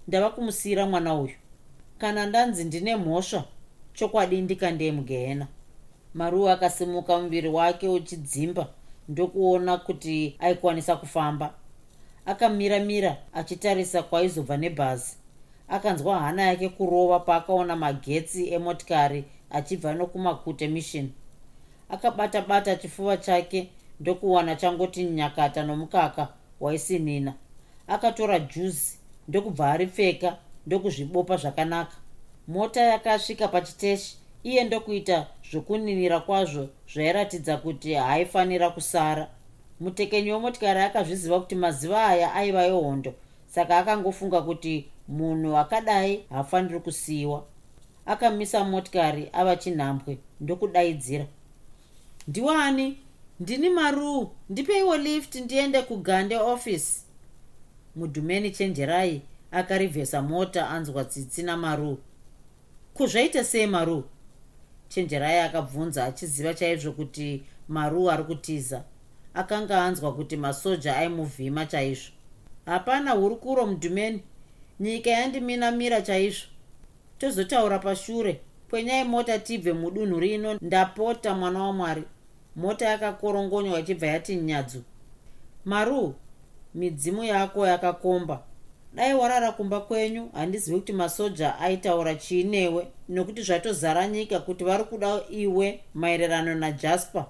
[0.09, 1.35] Ndava kumusiyira mwana uyu
[1.98, 3.44] kana ndanzi ndine mhosva
[3.94, 5.46] chokwadi ndikandei mugehena
[6.14, 8.66] maruu akasimuka muviri wake uchidzimba
[9.09, 11.55] ndokuona kuti aikwanisa kufamba.
[12.27, 15.16] Akamira mira achitarisa kwaizobva nebhazi.
[15.68, 21.10] Akanzwa hana yake kurova paakaona magetsi emotikari achibva nokumakute mission.
[21.88, 23.68] Akabata bata chifuva chake
[24.00, 26.28] ndokuwana changoti nyakata nomukaka
[26.60, 27.34] waisinina.
[27.88, 30.36] Akatora juzi ndokubva aripfeka
[30.66, 31.96] ndokuzvibopa zvakanaka.
[32.48, 39.28] Mota yakasvika pachiteshi iye ndokuita zvokuninira kwazvo zvairatidza kuti haaifanira kusara.
[39.80, 43.14] Mutekenyi wemotikari akazviziva kuti maziva aya aiva ehondo
[43.46, 47.44] saka akangofunga kuti munhu akadai haafaniri kusiyiwa
[48.06, 51.26] akamisa motikari ava chinhambwe ndokudaidzira.
[52.28, 52.98] Ndiwani?
[53.40, 57.00] Ndini maruu ndipeiwo lift ndiende kugande office.
[57.96, 61.98] Mudhumeni chenjerai akarivhesa mota anzwa tsitsi namaruu
[62.94, 64.04] kuzvaita sei maruu
[64.88, 68.84] chenjerai akabvunza achiziva chaizvo kuti maruu ari kutiza.
[69.34, 72.12] Akanga anzwa kuti masoja aimuvhima chaizvo.
[72.66, 74.22] Hapana hurukuro mudhumeni.
[74.80, 76.46] Nyika yandiminamira chaizvo
[77.28, 78.40] tozotaura pashure.
[78.70, 82.02] Kwenyai mota tibve mudunhu rino ndapota mwana wamwari.
[82.56, 84.82] Mota yakakorongonywa ichibva yati nyadzu.
[85.64, 86.14] Maru
[86.74, 88.42] midzimu yako yakakomba.
[88.94, 94.84] Dai warara kumba kwenyu handizivi kuti masoja aitaura chii newe nokuti zvatozara nyika kuti vari
[94.84, 97.26] kuda iwe maererano najasper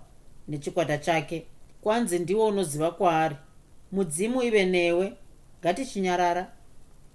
[0.48, 1.46] nechikwata chake.
[1.80, 3.36] Kwanzi ndiwo unoziva kwaari.
[3.92, 5.12] Mudzimu ive newe
[5.60, 6.52] ngatichinyarara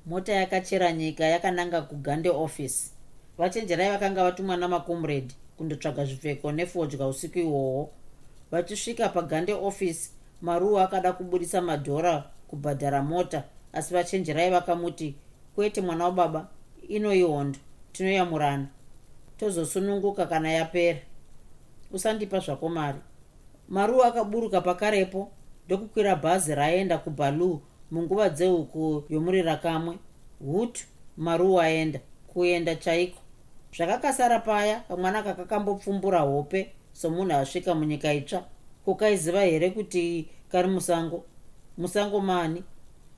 [0.06, 2.92] mota yakachera nyika yakananga kugande office.
[3.38, 7.90] Vachenjerai vakanga vatumwa namakomredi kundotsvaga zvipfeko nefodya usiku ihwohwo.
[8.52, 15.16] Vachisvika pagande office maruu akada kubudisa madhora kubhadhara mota asi vachenjerai vakamuti
[15.56, 16.48] kwete mwana wababa
[16.88, 17.60] inoihondo
[17.92, 18.68] tinoyamurana.
[19.38, 21.00] Tozosununguka kana yapera.
[21.92, 23.00] Usandipa zvako mari
[23.70, 25.32] maruu akaburuka pakarepo
[25.66, 29.98] ndokukwira bhazi raenda kubaloo munguva dzehuku yomurira kamwe
[30.40, 30.84] hutu
[31.18, 33.20] maruu aenda kuenda chaiko?
[33.76, 38.44] Zvakakasara paya kamwana kakakambopfumbura hope somunhu asvika munyika itsva.
[38.86, 41.24] Kukaiziva here kuti kari musango?
[41.78, 42.64] Musango mani?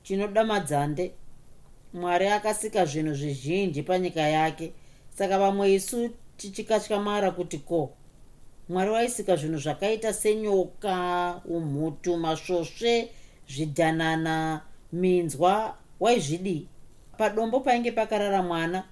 [0.03, 1.11] Chinoda madzande?
[1.93, 4.73] Mwari akasika zvinhu zvizhinji panyika yake
[5.09, 7.93] saka vamwe isu tichikatyamara kuti ko?
[8.69, 13.09] Mwari waisika zvinhu zvakaita senyoka umhutu masvosve
[13.53, 14.61] zvidhanana
[14.93, 16.67] minzwa waizvidii
[17.17, 18.83] padombo painge pakarara mwana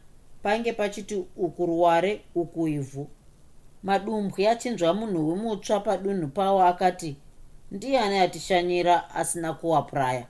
[0.43, 3.08] painge pachiti uku ruware uku ivhu
[3.84, 7.15] madumbwi achinzwa munhu wemutsva padunhu pavo akati
[7.72, 10.26] ndiani atishanyira asina kuwapuraya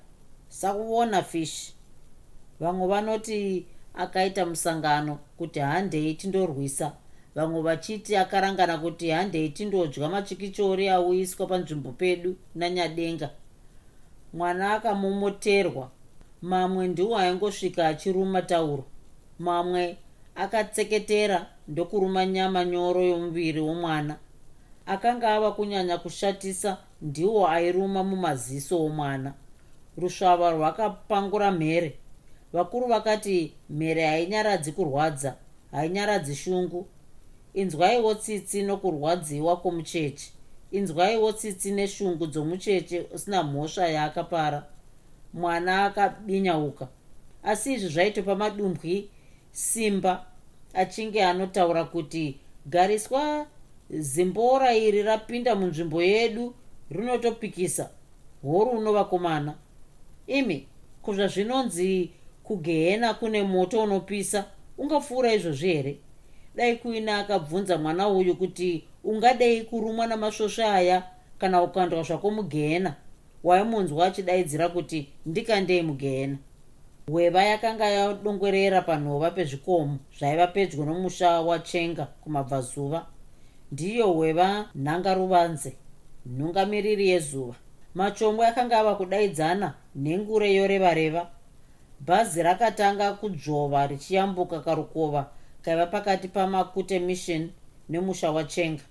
[0.48, 1.74] sakuona fish.
[2.60, 6.92] Vamwe vanoti akaita musangano kuti handei tindorwisa
[7.36, 13.30] vamwe vachiti akarangana kuti handei tindodya machikichori auyiswa panzvimbo pedu nanyadenga
[14.34, 15.89] mwana akamomoterwa.
[16.42, 18.84] Mamwe ndiwo aingosvika achiruma tauro.
[19.39, 19.98] Mamwe
[20.36, 24.15] akatseketera ndokuruma nyama nyoro yomuviri womwana.
[24.86, 29.34] Akanga ava kunyanya kushatisa ndiwo airuma mumaziso omwana.
[29.98, 31.98] Rusvava rwakapangura mhere.
[32.54, 35.36] Vakuru vakati mhere hainyaradzi kurwadza
[35.72, 36.88] hainyaradzi shungu.
[37.54, 40.32] Inzwaiwo tsitsi nokurwadziwa kwomucheche
[40.71, 44.65] inzwaiwo tsitsi neshungu dzomucheche usina mhosva yaakapara.
[45.34, 46.88] Mwana akabinyauka
[47.43, 49.10] asi izvi zvaitopa madumbwi
[49.51, 50.25] simba
[50.73, 53.47] achinge anotaura kuti gariswa
[53.89, 56.55] zimbora iri rapinda munzvimbo yedu
[56.91, 57.89] rinotopikisa
[58.43, 59.53] horuno vakomana
[60.27, 60.67] imi
[61.01, 62.12] kuzva zvinonzi
[62.43, 64.45] kugehena kune moto unopisa
[64.77, 65.97] ungapfuura izvozvi here
[66.60, 71.04] dai kuina akabvunza mwana uyu kuti ungadei kurumwa namasvosve aya
[71.38, 72.95] kana ukandwa zvako mugehena.
[73.43, 76.38] Waimunzwa achidaidzira kuti ndikandei mugehena.
[77.12, 83.06] Hweva yakanga yadongwerera panhova pezvikomo zvaiva pedyo nomusha wachenga kumabvazuva.
[83.72, 85.74] Ndiyo hweva nhangaruvanze
[86.26, 87.56] nhungamiriri yezuva.
[87.95, 91.28] Machombo yakanga ava kudaidzana nhengure yoreva-reva.
[92.00, 97.52] Bhazi rakatanga kudzvova richiyambuka karukova kaiva pakati pamakute mission
[97.89, 98.84] nemusha wachenga.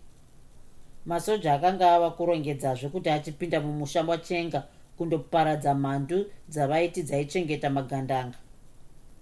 [1.07, 4.62] Masoja akanga ava kurongedzazve kuti achipinda mumusha wachenga
[4.98, 8.38] kundoparadza mhandu dzavaiti dzaichengeta magandanga.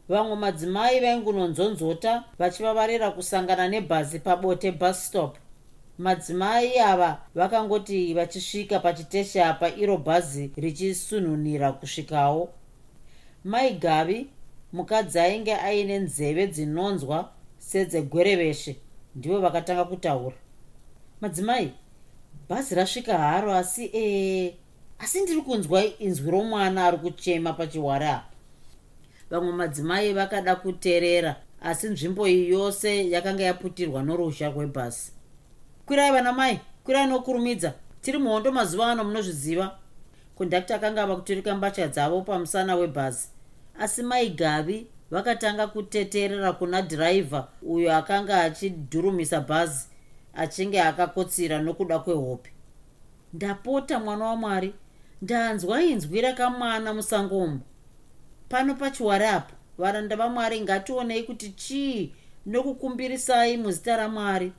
[0.09, 5.37] Vamwe madzimai vaingunonzonzota vachivavarira kusangana nebhazi pabote bus stop.
[5.99, 12.49] Madzimai ava vakangoti vachisvika pachiteshi apa iro bhazi richisunhunira kusvikawo.
[13.45, 14.27] Mai gavi
[14.73, 17.33] mukadzi ainge aine nzeve dzinonzwa
[17.69, 18.77] sedzegwereveshe
[19.17, 20.37] ndivo vakatanga kutaura.
[21.21, 21.73] Madzimai
[22.49, 24.55] bhazi rasvika haro asi ee
[24.99, 28.31] asi ndiri kunzwa inzwi romwana ari kuchema pachiwari apa
[29.31, 35.13] vamwe madzimai vakada kuteerera asi nzvimbo iyi yose yakanga yaputirwa norusha rwebhasi
[35.87, 39.79] kwirai vana mai kwirai nokurumidza tiri muhondo mazuva ano munozviziva.
[40.37, 43.29] Kondakta akanga ava kuturika mbatya dzavo pamusana webhasi
[43.79, 49.89] asi mai gavi vakatanga kuteterera kuna dhiraivha uyo akanga achidhurumisa bhazi
[50.35, 52.51] achinge akakotsira nokuda kwehope.
[53.33, 54.75] Ndapota mwana wamwari
[55.23, 57.61] ndanzwa inzwi rakamwana musangomo
[58.49, 62.13] pano pachiwari apo varanda vamwari ngationei kuti chii
[62.47, 64.53] nokukumbirisai muzita ramwari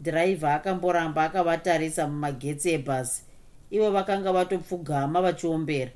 [0.00, 3.22] dhiraivha akamboramba akavatarisa mumagetsi ebhasi
[3.70, 5.90] ivo vakanga vatopfugama vachiombera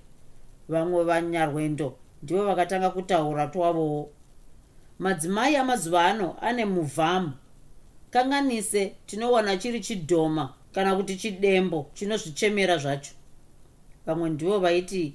[0.68, 4.10] vamwe vanyarwendo ndivo vakatanga kutaura twavowo.
[4.98, 7.32] Madzimai amazuva ano ane muvhamu
[8.10, 13.12] kanganise tinowana chiri chidhoma kana kuti chidembo chinozvichemera zvacho.
[14.06, 15.14] Vamwe ndivo vaiti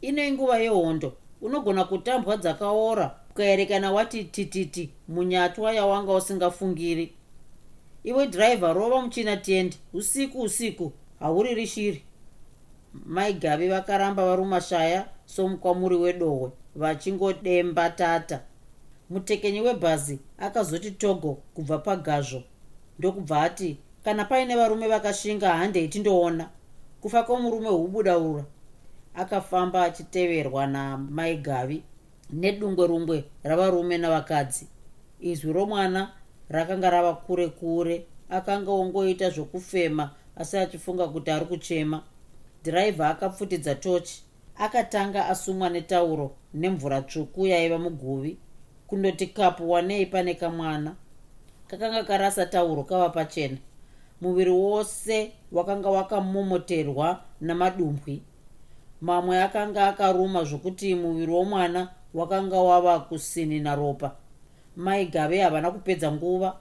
[0.00, 7.12] inei nguva yehondo unogona kutambwa dzakaora ukaerekana wati tititi munyatwa yawanga usingafungiri.
[8.04, 12.04] Iwe dhiraivha rova muchina tende usiku usiku hauriri shiri
[13.06, 18.40] maigave vakaramba vari mashaya somukwamuri wedohwe vachingodemba tata.
[19.10, 22.42] Mutekenyi webhazi akazoti togo kubva pagazvo.
[22.98, 26.48] Ndokubva ati kana paine varume vakashinga handei tindoona.
[27.00, 28.44] Kufa kwomurume hubudaura.
[29.14, 31.82] Akafamba achiteverwa namaigavi
[32.30, 34.66] nedungwe rungwe ravarume navakadzi.
[35.20, 36.12] Izwi romwana
[36.48, 42.02] rakanga rava kure kure akanga ongoita zvokufema asi achifunga kuti ari kuchema
[42.64, 44.22] dhiraivha akapfutidza tochi.
[44.56, 48.38] Akatanga asumwa netauro nemvura tsvuku yaiva muguvi.
[48.86, 50.96] Kundoti kapu wanei pane kamwana.
[51.68, 53.56] Kakanga karasa tauro kava pachena.
[54.20, 58.22] Muviri wose wakanga wakamomoterwa namadumbwi.
[59.00, 64.16] Mamwe akanga akaruma zvokuti muviri womwana wakanga wava kusini naropa.
[64.76, 66.56] Mai gave havana kupedza nguva.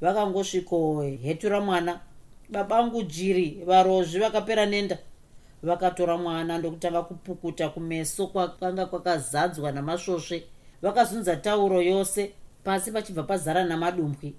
[0.00, 2.00] Vakangosvikohetura mwana.
[2.48, 4.98] Babangu jiri varozvi vakapera nenda
[5.62, 10.44] vakatora mwana ndokutanga kupukuta kumeso kwakanga kwakazadzwa namasvosve
[10.82, 12.32] vakazunza tauro yose
[12.64, 14.34] pasi pachibva pazara namadumbwi.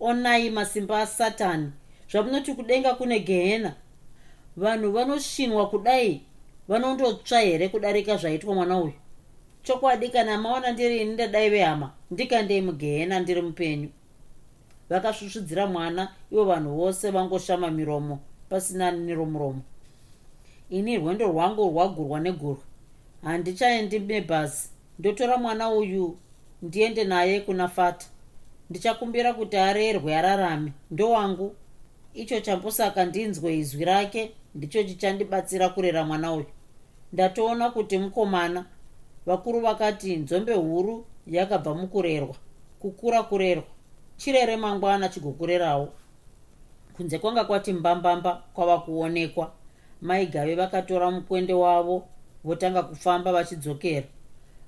[0.00, 1.72] Onai masimba asatani
[2.10, 3.74] zvamunoti kudenga kune gehena
[4.56, 6.22] vanhu vanosvinwa kudai
[6.68, 8.92] vanondotsva here kudarika zvaitwa mwana uyu?
[9.62, 13.88] Chokwadi kana maona ndiri ini ndadai vehama ndikandei mugehena ndiri mupenyu.
[14.90, 19.62] Vakasvusvudzira mwana ivo vanhu vose vangoshama miromo pasina neromuromo
[20.70, 22.62] ini rwendo rwangu rwagurwa negurwa.
[23.24, 26.16] Handichaendi nebhasi ndotora mwana uyu
[26.62, 28.06] ndiende naye kuna fata.
[28.70, 30.72] Ndichakumbira kuti arerwe ararame.
[30.90, 31.54] Ndowangu.
[32.14, 36.46] Icho chambosaka ndinzwe izwi rake ndicho chichandibatsira kurera mwana uyu.
[37.12, 38.64] Ndatoona kuti mukomana
[39.26, 42.34] vakuru vakati nzombe huru yakabva mukurerwa.
[42.78, 43.64] Kukura kurerwa.
[44.16, 45.88] Chirere mangwana chigokurerawo.
[46.96, 49.52] Kunze kwanga kwati mbambamba kwava kuonekwa
[50.02, 52.06] maigave vakatora mukwende wavo
[52.44, 54.06] votanga kufamba vachidzokera.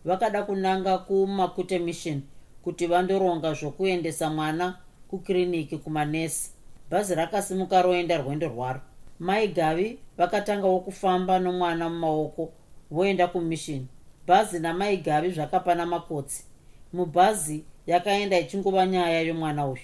[0.04, 2.22] Vakada kunanga kumakute mission
[2.64, 6.50] kuti vandoronga zvokuendesa mwana kukiriniki kumanesi.
[6.90, 8.80] Bhazi rakasimuka roenda rwendo rwaro.
[9.18, 12.52] Maigavi vakatangawo kufamba nomwana mumaoko
[12.90, 13.86] voenda kumishini
[14.26, 16.44] bhazi namaigavi zvakapana makotsi.
[16.92, 19.82] Mubhazi yakaenda ichingova nyaya yomwana uyu.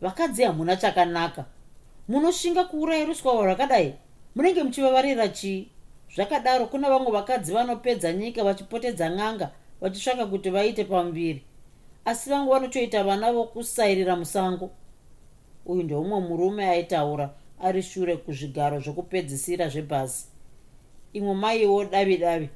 [0.00, 1.44] Vakadzi hamuna chakanaka.
[2.08, 3.94] Munoshinga kuurayiriswawo rakadai
[4.38, 5.68] munenge muchivavarira chii?
[6.14, 11.42] Zvakadaro kuna vamwe vakadzi vanopedza nyika vachipotedza n'anga vachitsvaka kuti vaite pamuviri
[12.04, 14.70] asi vamwe vanochoita vana vokusairira musango.
[15.66, 20.26] Uyu ndeumwe murume aitaura ari shure kuzvigaro zvokupedzisira zvebhazi.
[21.12, 22.48] Imwe maiwo davi davi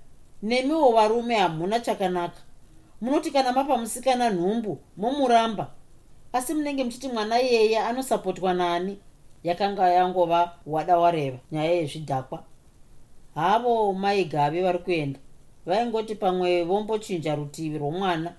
[0.42, 2.40] nemiwo varume hamuna chakanaka.
[3.00, 5.70] Munoti kana mapa musikana nhumbu momuramba.
[6.32, 8.98] Asi munenge muchiti mwana iyeye anosapotwa nani
[9.44, 12.42] yakanga yangova wada wareva nyaya yezvidhakwa.
[13.34, 15.18] Havo maigave vari kuenda.
[15.66, 18.34] Vaingoti pamwe vombochinja rutivi rwomwana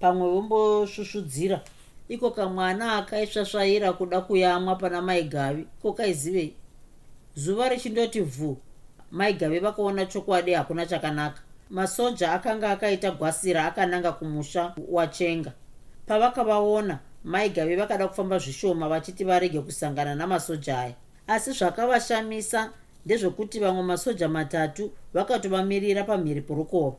[0.00, 1.60] pamwe vombosvusvudzira
[2.08, 6.54] iko kamwana akaisvasvaira kuda kuyamwa pana maigave ko kaizivei?
[7.34, 8.56] Zuva richindoti vhu
[9.10, 11.42] maigave vakaona chokwadi hakuna chakanaka.
[11.70, 15.52] Masoja akanga akaita gwasira akananga kumusha wachenga.
[16.06, 16.98] Pavakavaona
[17.28, 20.94] maigave vakada kufamba zvishoma vachiti varege kusangana namasoja aya.
[21.26, 22.72] Asi zvakavashamisa
[23.06, 26.96] ndezvekuti vamwe masoja matatu vakatovamirira pamhiri porukova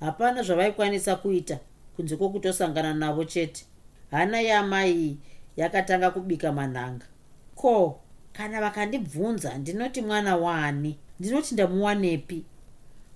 [0.00, 1.58] hapana zvavaikwanisa kuita
[1.96, 3.64] kunze kwokutosangana navo chete.
[4.10, 5.18] Hana yamai
[5.56, 7.06] yakatanga kubika manhanga.
[7.54, 8.00] Ko
[8.32, 12.44] kana vakandibvunza ndinoti mwana wani ndinoti ndamuwanepi?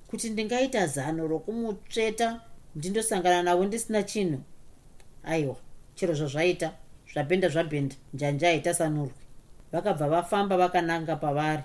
[0.06, 2.40] Kuti ndingaita zano rokumutsveta
[2.76, 4.40] ndindosangana navo ndisina chinhu?
[5.24, 5.56] Aiwa
[5.94, 6.72] chero zvazvaita
[7.12, 9.22] zvabhenda zvabhenda njanja haitasanurwi.
[9.72, 11.62] Vakabva vafamba vakananga pavari.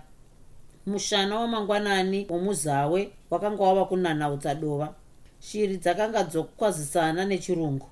[0.86, 4.93] Mushana wamangwanani womuzawe wakanga wava kunanaudza dova
[5.39, 7.88] shiri dzakanga dzokwazisana nechirungu.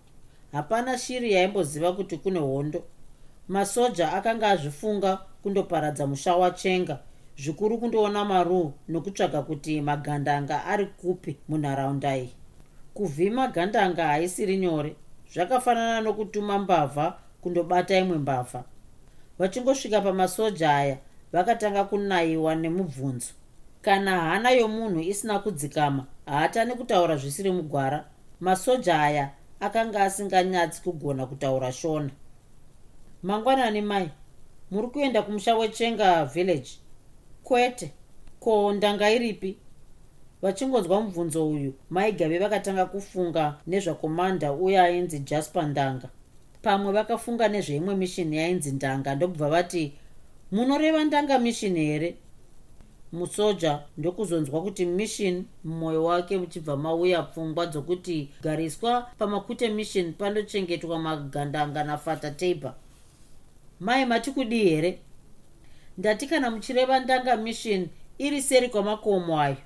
[0.51, 2.83] Hapana shiri yaimboziva kuti kune hondo.
[3.47, 6.99] Masoja akanga azvifunga kundoparadza musha wachenga
[7.37, 12.33] zvikuru kundoona maruu nokutsvaga kuti magandanga ari kupi munharaunda iyi.
[12.93, 14.95] Kuvhima gandanga haisiri nyore
[15.35, 18.63] zvakafanana nokutuma mbavha kundobata imwe mbavha.
[19.39, 20.97] Vachingosvika pamasoja aya
[21.33, 23.33] vakatanga kunayiwa nemubvunzo.
[23.81, 28.05] Kana hana yomunhu isina kudzikama haatani kutaura zvisiri mugwara.
[28.39, 29.29] Masoja aya
[29.59, 32.09] akanga asinganyatsi kugona kutaura shona.
[33.23, 34.09] Mangwanani mai
[34.71, 36.69] muri kuenda kumusha wechenga village?
[37.43, 37.91] Kwete.
[38.39, 39.57] Ko ndanga iripi
[40.41, 46.09] vachingonzwa mubvunzo uyu maigave vakatanga kufunga nezvakomanda uye ainzi jasper ndanga.
[46.61, 49.93] Pamwe vakafunga nezveimwe mishini yainzi ndanga ndokubva vati
[50.51, 52.15] munoreva ndanga mishini here?
[53.11, 61.83] Musoja ndokuzonzwa kuti mission mumwoyo wake uchibva mauya pfungwa dzokuti gariswa pamakute mission pandochengetwa magandanga
[61.83, 62.73] nafata taber
[63.79, 64.99] mai mati kudii here?
[65.97, 69.57] Ndati kana muchireva ndanga mission iri seri kwamakomo ayo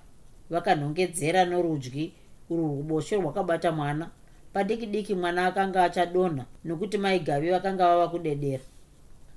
[0.50, 2.14] vakanhongedzera norudyi.
[2.50, 4.10] Urwu ruboshe rwakabata mwana.
[4.54, 8.64] Padiki diki mwana akanga achadonha nokuti maigavi vakanga vava kudedera.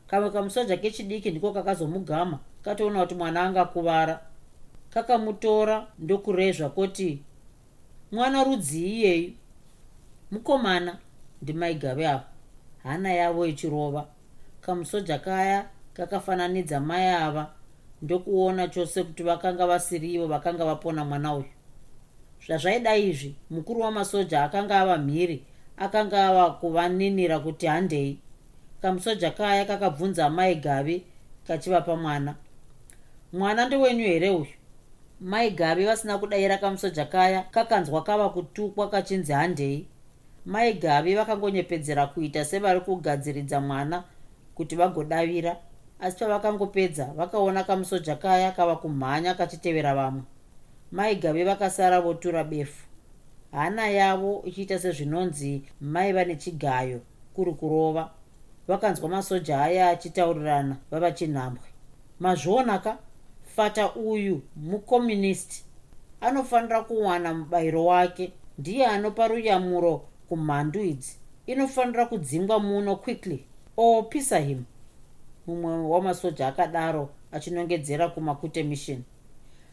[0.06, 4.20] Kamwe kamusoja kechidiki ndiko kakazomugama katoona kuti mwana angakuvara
[4.90, 7.22] kakamutora ndokurezva koti
[8.12, 9.32] mwana rudzii iyeyu
[10.30, 10.98] mukomana
[11.42, 12.24] ndimaigave avo
[12.82, 14.06] hana yavo ichirova.
[14.60, 17.50] Kamusoja kaya kakafananidza mai ava
[18.02, 21.44] ndokuona chose kuti vakanga vasiri ivo vakanga vapona mwana uyu.
[22.46, 25.44] Zvazvaida izvi mukuru wamasoja akanga ava mhiri
[25.76, 28.18] akanga ava kuvaninira kuti handei.
[28.82, 31.04] Kamusoja kaya kakabvunza mai gavi
[31.46, 32.34] kachivapa mwana.
[33.32, 34.46] Mwana ndewenyu here uyu?
[35.20, 39.86] Mai gavi vasina kudayira kamusoja kaya kakanzwa kava kutukwa kachinzi handei.
[40.46, 44.04] Mai gavi vakangonyepedzera kuita sevari kugadziridza mwana
[44.54, 45.56] kuti vagodavira
[46.02, 50.22] asi pavakangopedza vakaona kamusoja kaya kava kumhanya kachitevera vamwe.
[50.92, 52.86] Mai gavi vakasara votura befu.
[53.52, 57.00] Hana yavo ichiita sezvinonzi mai vane chigayo
[57.34, 58.10] kuri kurova.
[58.68, 61.64] Vakanzwa masoja aya achitaurirana vava chinhambwe.
[62.20, 62.98] Mazvionaka
[63.56, 65.64] fata uyu mucommunisti
[66.20, 68.32] anofanira kuwana mubayiro wake.
[68.58, 71.16] Ndiye anopa ruyamuro kumhandu idzi.
[71.46, 73.44] Inofanira kudzingwa muno quickly.
[73.76, 74.64] Opisa him
[75.46, 79.02] mumwe wamasoja akadaro achinongedzera kumakute mission.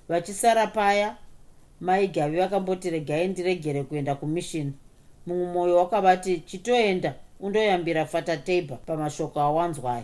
[0.09, 1.17] Vachisara paya
[1.81, 4.73] maigavi vakamboti regai ndiregere kuenda kumission.
[5.25, 10.03] Mumwe mwoyo wakavati chitoenda undoyambira fata taber pamashoko awanzwai.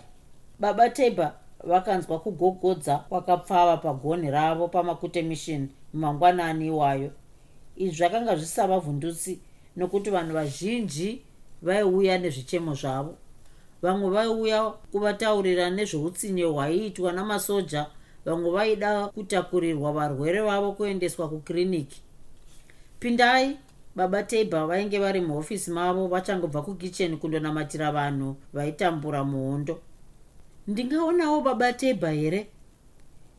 [0.59, 7.11] Baba taber vakanzwa kugogodza kwakapfava pagonhi ravo pamakute mission mumangwanani iwayo.
[7.75, 9.39] Izvi zvakanga zvisava vhundutsi
[9.75, 11.21] nokuti vanhu vazhinji
[11.61, 13.17] vaiuya nezvichemo zvavo
[13.85, 14.59] vamwe vaiuya
[14.91, 17.81] kuvataurira nezveutsinye hwaiitwa namasoja
[18.25, 21.99] vamwe vaida kutakurirwa varwere vavo kuendeswa kukiriniki
[22.99, 23.57] pindai
[23.95, 29.79] baba taber vainge vari muhofisi mavo vachangobva kukicheni kundonamatira vanhu vaitambura muhondo.
[30.67, 32.47] Ndingaonawo baba taber here?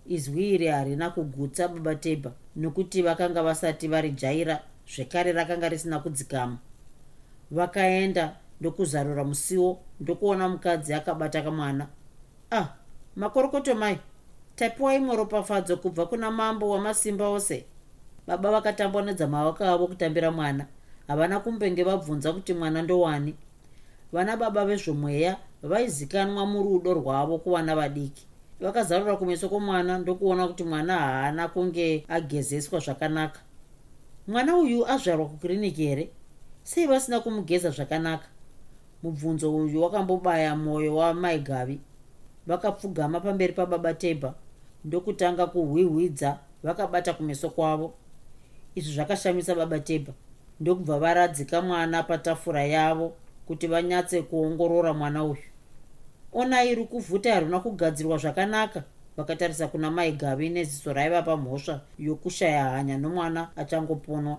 [0.09, 6.59] Izwi iri harina kugutsa baba taber nokuti vakanga vasati vari jaira zvekare rakanga risina kudzikama.
[7.51, 11.87] Vakaenda ndokuzarura musiwo ndokuona mukadzi akabata kamwana.
[12.51, 12.69] Ah
[13.17, 13.99] makorokoto mai.
[14.57, 17.65] Tapiwa imwe ropafadzo kubva kuna mambo wamasimba ose.
[18.27, 20.67] Baba vakatambonedza maoko avo kutambira mwana.
[21.09, 23.35] Havana kumbenge vabvunza kuti mwana ndowani.
[24.13, 28.27] Vana baba vezvomweya vaizikanwa murudo rwavo kuvana vadiki.
[28.61, 33.41] Vakazarura kumeso kwomwana ndokuona kuti mwana haana kunge agezeswa zvakanaka.
[34.29, 36.11] Mwana uyu azvarwa kukiriniki here
[36.63, 38.27] sei vasina kumugeza zvakanaka
[39.03, 41.81] mubvunzo uyu wakambobaya mwoyo wamaigavi
[42.47, 44.35] vakapfugama pamberi pababa tebha
[44.85, 47.95] ndokutanga kuhwihwidza vakabata kumeso kwavo.
[48.75, 50.13] Izvi zvakashamisa baba tebha
[50.61, 53.13] ndokubva varadzika mwana patafura yavo
[53.47, 55.47] kuti vanyatse kuongorora mwana uyu.
[56.33, 58.83] Onai iri kuvhuta haruna kugadzirwa zvakanaka
[59.17, 64.39] vakatarisa kuna mai gavi neziso raiva pamhosva yokushaya hanya nomwana achangoponwa.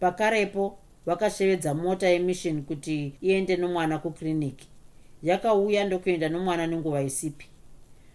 [0.00, 4.68] Pakarepo vakashevedza mota yemission kuti iende nomwana kukiriniki
[5.22, 7.46] yakauya ndokuenda nomwana nenguva isipi.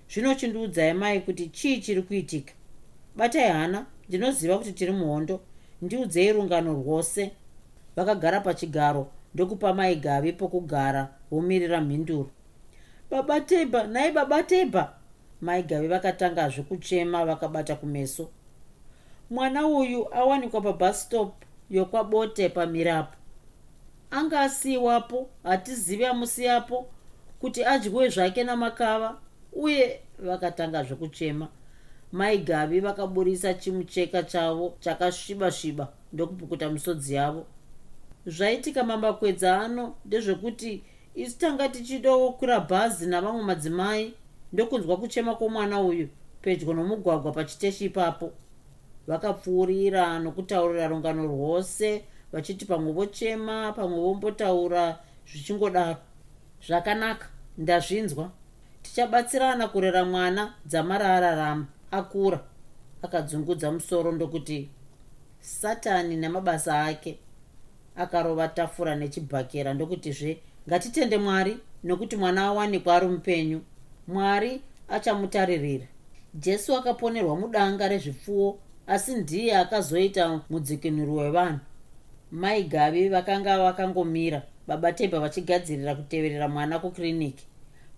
[0.09, 2.53] Zvino chindiudzai mai kuti chii chiri kuitika?
[3.15, 5.39] Batai hana ndinoziva kuti tiri muhondo
[5.81, 7.31] ndiudzei rungano rwose.
[7.95, 12.29] Vakagara pachigaro ndokupa mai gavi pokugara vomirira mhinduro.
[13.11, 14.93] Baba tebha nhai baba tebha
[15.41, 18.29] mai gavi vakatangazve kuchema vakabata kumeso.
[19.29, 23.15] Mwana uyu awanikwa pabhastop yokwabote pamirapo
[24.11, 26.87] anga asiyiwapo hatizivi amusiyapo
[27.39, 29.17] kuti adyiwe zvake namakava
[29.53, 31.47] uye vakatanga zvekuchema
[32.11, 37.45] mai gavi vakaburisa chimucheka chavo chakasviba sviba ndokupukuta misodzi yavo.
[38.25, 40.83] Zvaitika mambakwedza ano ndezvekuti
[41.15, 44.13] isu tanga tichidokwira bhazi navamwe madzimai
[44.53, 46.07] ndokunzwa kuchema kwomwana uyu
[46.41, 48.31] pedyo nomugwagwa pachiteshi ipapo
[49.07, 54.99] vakapfuurira nokutaurira rungano rwose vachiti pamwe vochema pamwe vombotaura
[55.29, 55.97] zvichingodaro
[56.67, 57.27] zvakanaka.
[57.57, 58.31] Ndazvinzwa.
[58.81, 62.39] Tichabatsirana kurera mwana dzamara ararama akura.
[63.01, 64.69] Akadzungudza musoro ndokuti
[65.39, 67.19] satani nemabasa ake.
[67.95, 73.61] Akarova tafura nechibhakera ndokutizve ngatitende mwari nokuti mwana awanikwa ari mupenyu.
[74.07, 75.87] Mwari achamutaririra.
[76.33, 81.59] Jesu akaponerwa mudanga rezvipfuwo asi ndiye akazoita mudzikinuri wevanhu.
[82.31, 87.45] Mai gavi vakanga vakangomira baba tebha vachigadzirira kuteverera mwana kukiriniki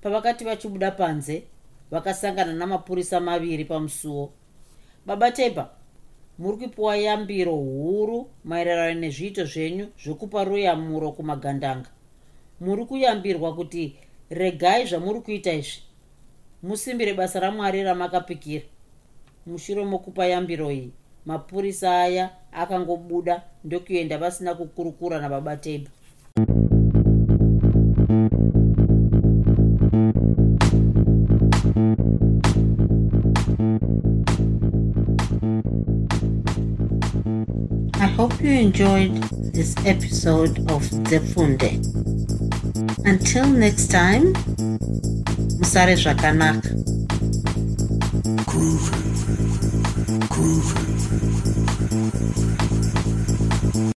[0.02, 1.44] pavakati vachibuda panze
[1.92, 4.32] vakasangana namapurisa maviri pamusuwo
[5.06, 5.70] baba tebha
[6.40, 11.90] muri kupiwa yambiro huru maererano nezviito zvenyu zvekupa ruyamuro kumagandanga.
[12.60, 13.96] Muri kuyambirwa kuti
[14.30, 15.82] regai zvamuri kuita izvi.
[16.64, 18.66] Musimbire basa ramwari ramakapikira
[19.50, 20.89] mushure mokupa yambiro iyi
[21.26, 22.26] mapurisa aya
[22.62, 23.36] akangobuda
[23.66, 25.89] ndokuenda vasina kukurukura nababa tebha
[38.02, 39.16] I hope you enjoyed
[39.54, 41.72] this episode of Zefunde.
[43.06, 44.34] Until next time,
[45.60, 46.70] Musare Zvakanaka.
[48.45, 49.09] Groovy.
[50.40, 50.89] Groovy.